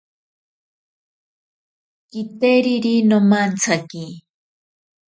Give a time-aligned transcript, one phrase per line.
[2.09, 4.05] Kiteriri nomantsaki.